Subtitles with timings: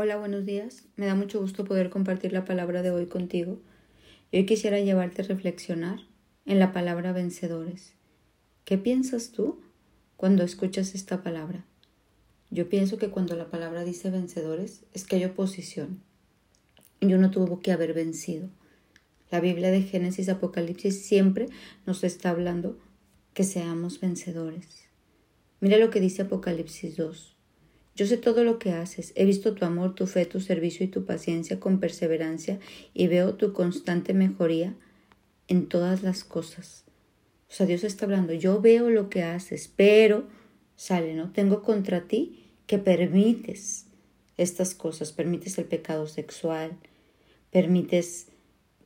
[0.00, 0.84] Hola, buenos días.
[0.94, 3.58] Me da mucho gusto poder compartir la palabra de hoy contigo.
[4.32, 5.98] hoy quisiera llevarte a reflexionar
[6.46, 7.94] en la palabra vencedores.
[8.64, 9.60] ¿Qué piensas tú
[10.16, 11.64] cuando escuchas esta palabra?
[12.48, 16.00] Yo pienso que cuando la palabra dice vencedores es que hay oposición.
[17.00, 18.50] Y uno tuvo que haber vencido.
[19.32, 21.48] La Biblia de Génesis Apocalipsis siempre
[21.86, 22.78] nos está hablando
[23.34, 24.68] que seamos vencedores.
[25.58, 27.37] Mira lo que dice Apocalipsis 2.
[27.98, 30.88] Yo sé todo lo que haces, he visto tu amor, tu fe, tu servicio y
[30.88, 32.60] tu paciencia con perseverancia
[32.94, 34.72] y veo tu constante mejoría
[35.48, 36.84] en todas las cosas.
[37.50, 40.28] O sea, Dios está hablando, yo veo lo que haces, pero
[40.76, 41.32] sale, ¿no?
[41.32, 43.86] Tengo contra ti que permites
[44.36, 46.76] estas cosas, permites el pecado sexual,
[47.50, 48.28] permites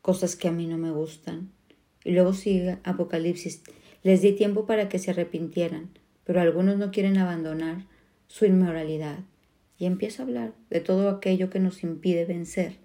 [0.01, 1.51] cosas que a mí no me gustan.
[2.03, 3.61] Y luego sigue Apocalipsis,
[4.05, 5.91] les di tiempo para que se arrepintieran,
[6.25, 7.92] pero algunos no quieren abandonar
[8.33, 9.19] su inmoralidad
[9.77, 12.79] y empieza a hablar de todo aquello que nos impide vencer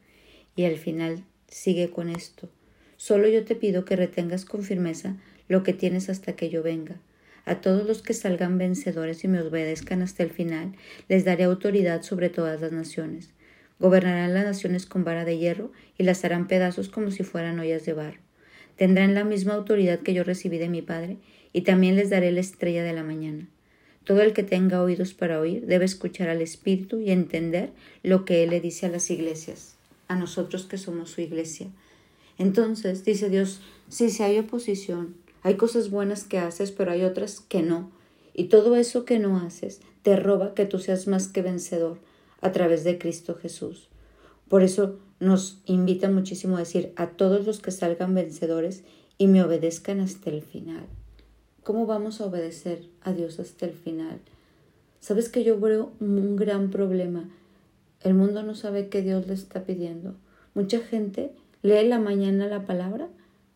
[0.57, 2.49] y al final sigue con esto.
[2.97, 5.15] Solo yo te pido que retengas con firmeza
[5.47, 6.97] lo que tienes hasta que yo venga.
[7.45, 10.73] A todos los que salgan vencedores y me obedezcan hasta el final,
[11.07, 13.29] les daré autoridad sobre todas las naciones.
[13.79, 17.85] Gobernarán las naciones con vara de hierro y las harán pedazos como si fueran ollas
[17.85, 18.19] de barro.
[18.75, 21.19] Tendrán la misma autoridad que yo recibí de mi Padre,
[21.53, 23.47] y también les daré la estrella de la mañana.
[24.07, 28.41] Todo el que tenga oídos para oír debe escuchar al Espíritu y entender lo que
[28.41, 29.75] Él le dice a las iglesias,
[30.07, 31.67] a nosotros que somos su iglesia.
[32.37, 37.41] Entonces, dice Dios, sí, si hay oposición, hay cosas buenas que haces, pero hay otras
[37.41, 37.91] que no.
[38.33, 41.99] Y todo eso que no haces te roba que tú seas más que vencedor
[42.39, 43.89] a través de Cristo Jesús.
[44.47, 48.85] Por eso nos invita muchísimo a decir a todos los que salgan vencedores
[49.17, 50.85] y me obedezcan hasta el final.
[51.67, 54.21] ¿Cómo vamos a obedecer a Dios hasta el final?
[55.01, 57.29] Sabes que yo veo un gran problema.
[57.99, 60.15] El mundo no sabe qué Dios le está pidiendo.
[60.53, 63.09] Mucha gente lee la mañana la palabra,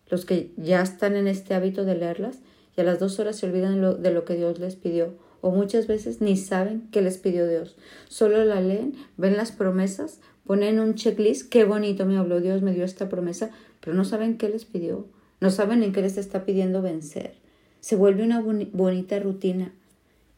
[0.10, 2.40] los que ya están en este hábito de leerlas,
[2.76, 5.88] y a las dos horas se olvidan de lo que Dios les pidió, o muchas
[5.88, 7.78] veces ni saben qué les pidió Dios.
[8.10, 12.74] Solo la leen, ven las promesas, ponen un checklist, qué bonito me habló Dios, me
[12.74, 15.08] dio esta promesa, pero no saben qué les pidió,
[15.40, 17.40] no saben en qué les está pidiendo vencer
[17.82, 19.74] se vuelve una bonita rutina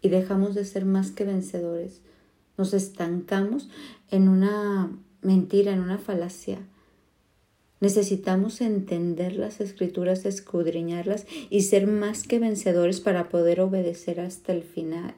[0.02, 2.02] y dejamos de ser más que vencedores.
[2.58, 3.70] Nos estancamos
[4.10, 6.60] en una mentira, en una falacia.
[7.82, 14.64] Necesitamos entender las escrituras, escudriñarlas y ser más que vencedores para poder obedecer hasta el
[14.64, 15.14] final.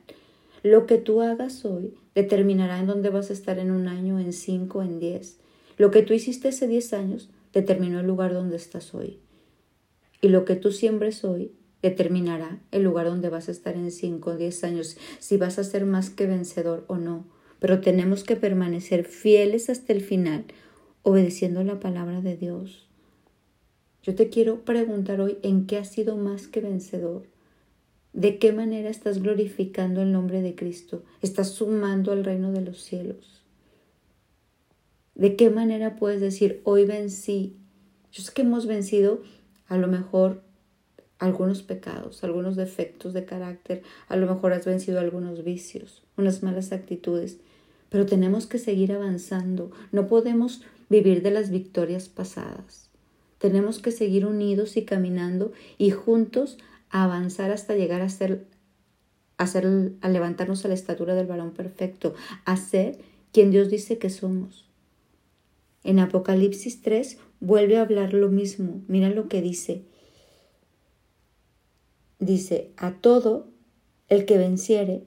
[0.64, 4.34] Lo que tú hagas hoy determinará en dónde vas a estar en un año, en
[4.34, 5.38] cinco, en diez.
[5.78, 9.20] Lo que tú hiciste hace diez años determinó el lugar donde estás hoy.
[10.22, 11.52] Y lo que tú siembres hoy
[11.90, 15.64] determinará el lugar donde vas a estar en 5 o 10 años, si vas a
[15.64, 17.26] ser más que vencedor o no.
[17.60, 20.46] Pero tenemos que permanecer fieles hasta el final,
[21.04, 22.88] obedeciendo la palabra de Dios.
[24.02, 27.28] Yo te quiero preguntar hoy en qué has sido más que vencedor.
[28.14, 31.04] ¿De qué manera estás glorificando el nombre de Cristo?
[31.22, 33.44] ¿Estás sumando al reino de los cielos?
[35.14, 37.58] ¿De qué manera puedes decir, hoy vencí?
[38.12, 39.22] Yo sé que hemos vencido
[39.68, 40.45] a lo mejor
[41.20, 46.72] algunos pecados, algunos defectos de carácter, a lo mejor has vencido algunos vicios, unas malas
[46.72, 47.38] actitudes,
[47.90, 52.90] pero tenemos que seguir avanzando, no podemos vivir de las victorias pasadas.
[53.38, 56.58] Tenemos que seguir unidos y caminando y juntos
[56.90, 58.46] avanzar hasta llegar a ser,
[59.38, 62.14] a, ser, a levantarnos a la estatura del varón perfecto,
[62.46, 62.98] a ser
[63.32, 64.66] quien Dios dice que somos.
[65.84, 68.82] En Apocalipsis 3 vuelve a hablar lo mismo.
[68.88, 69.84] Mira lo que dice
[72.26, 73.48] dice, a todo
[74.10, 75.04] el que venciere,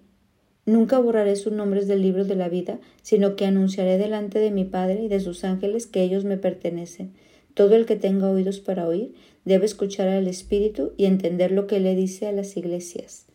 [0.67, 4.65] nunca borraré sus nombres del libro de la vida, sino que anunciaré delante de mi
[4.65, 7.13] Padre y de sus ángeles que ellos me pertenecen.
[7.55, 9.15] Todo el que tenga oídos para oír
[9.45, 13.27] debe escuchar al Espíritu y entender lo que le dice a las iglesias.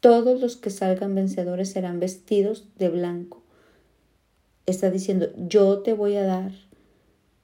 [0.00, 3.42] Todos los que salgan vencedores serán vestidos de blanco.
[4.66, 6.52] Está diciendo, yo te voy a dar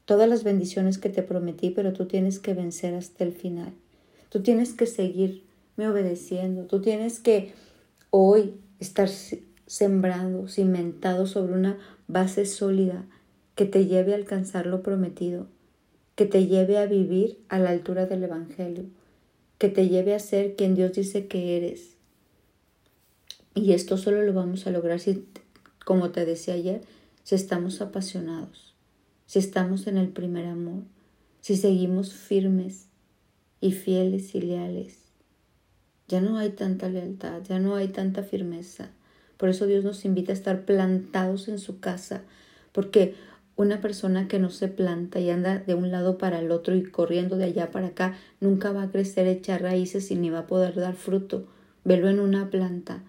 [0.04, 3.72] todas las bendiciones que te prometí, pero tú tienes que vencer hasta el final.
[4.28, 5.44] Tú tienes que seguir
[5.88, 6.64] obedeciendo.
[6.64, 7.52] Tú tienes que
[8.10, 9.08] hoy estar
[9.66, 11.78] sembrado, cimentado sobre una
[12.08, 13.04] base sólida
[13.54, 15.46] que te lleve a alcanzar lo prometido,
[16.16, 18.84] que te lleve a vivir a la altura del Evangelio,
[19.58, 21.96] que te lleve a ser quien Dios dice que eres.
[23.54, 25.26] Y esto solo lo vamos a lograr si,
[25.84, 26.80] como te decía ayer,
[27.22, 28.74] si estamos apasionados,
[29.26, 30.82] si estamos en el primer amor,
[31.40, 32.86] si seguimos firmes
[33.60, 35.09] y fieles y leales
[36.10, 38.88] ya no hay tanta lealtad, ya no hay tanta firmeza.
[39.36, 42.22] Por eso Dios nos invita a estar plantados en su casa,
[42.72, 43.14] Porque
[43.56, 46.82] una persona que no se planta y anda de un lado para el otro y
[46.82, 50.46] corriendo de allá para acá, nunca va a crecer, echar raíces y ni va a
[50.46, 51.46] poder dar fruto.
[51.84, 53.02] Velo en una planta.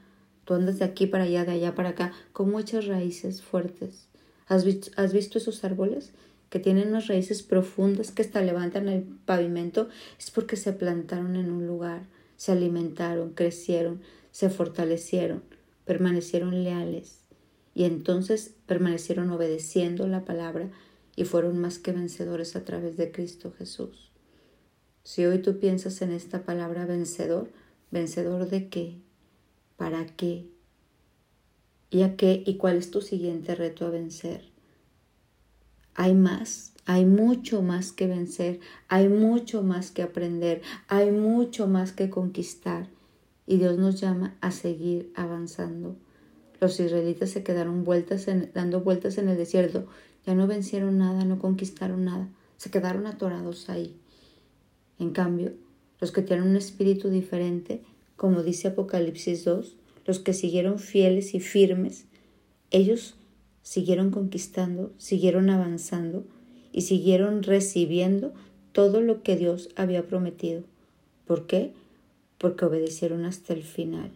[0.46, 2.12] Tú andas de aquí para allá, de allá para acá.
[2.34, 4.08] ¿Cómo echas raíces fuertes?
[4.48, 6.12] ¿Has visto, ¿Has visto esos árboles?
[6.50, 9.88] que tienen unas raíces profundas que hasta levantan el pavimento,
[10.20, 12.02] es porque se plantaron en un lugar,
[12.42, 14.02] se alimentaron, crecieron,
[14.32, 15.44] se fortalecieron,
[15.86, 17.20] permanecieron leales
[17.76, 20.72] y entonces permanecieron obedeciendo la palabra
[21.16, 24.12] y fueron más que vencedores a través de Cristo Jesús.
[25.04, 27.52] Si hoy tú piensas en esta palabra vencedor,
[27.92, 28.98] vencedor de qué,
[29.78, 30.48] para qué
[31.92, 34.50] y a qué y cuál es tu siguiente reto a vencer.
[35.94, 41.92] Hay más, hay mucho más que vencer, hay mucho más que aprender, hay mucho más
[41.92, 42.88] que conquistar
[43.46, 45.96] y Dios nos llama a seguir avanzando.
[46.60, 49.88] Los israelitas se quedaron vueltas dando vueltas en el desierto,
[50.26, 53.96] ya no vencieron nada, no conquistaron nada, se quedaron atorados ahí.
[55.00, 55.54] En cambio,
[56.00, 57.82] los que tienen un espíritu diferente,
[58.16, 59.76] como dice Apocalipsis 2,
[60.06, 62.06] los que siguieron fieles y firmes,
[62.70, 63.16] ellos
[63.64, 66.26] siguieron conquistando, siguieron avanzando
[66.72, 68.34] y siguieron recibiendo
[68.72, 70.64] todo lo que Dios había prometido.
[71.26, 71.74] ¿Por qué?
[72.38, 74.12] Porque obedecieron hasta el final,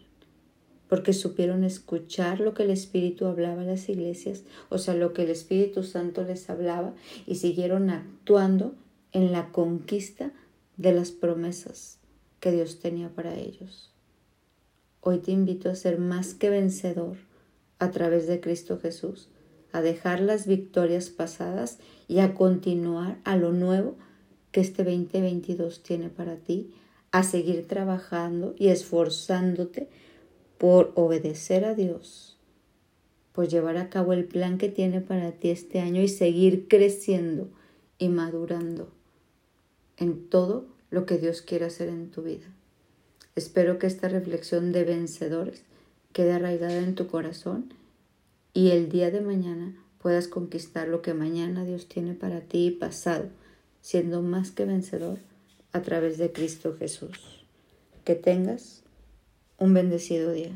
[0.89, 5.23] porque supieron escuchar lo que el Espíritu hablaba a las iglesias, o sea, lo que
[5.23, 6.93] el Espíritu Santo les hablaba
[7.27, 8.73] y siguieron actuando
[9.11, 10.31] en la conquista
[10.77, 11.99] de las promesas
[12.39, 13.91] que Dios tenía para ellos.
[15.01, 17.17] Hoy te invito a ser más que vencedor
[17.79, 19.29] a través de Cristo Jesús
[19.75, 23.97] a dejar las victorias pasadas y a continuar a lo nuevo
[24.53, 26.71] que este 2022 tiene para ti,
[27.11, 29.89] a seguir trabajando y esforzándote
[30.57, 32.37] por obedecer a Dios,
[33.33, 37.49] por llevar a cabo el plan que tiene para ti este año y seguir creciendo
[37.97, 38.87] y madurando
[39.97, 42.47] en todo lo que Dios quiere hacer en tu vida.
[43.35, 45.63] Espero que esta reflexión de vencedores
[46.13, 47.73] quede arraigada en tu corazón
[48.55, 52.71] y el día de mañana puedas conquistar lo que mañana Dios tiene para ti y
[52.71, 53.25] pasado,
[53.81, 55.19] siendo más que vencedor
[55.73, 57.45] a través de Cristo Jesús.
[58.05, 58.81] Que tengas
[59.57, 60.53] un bendecido día.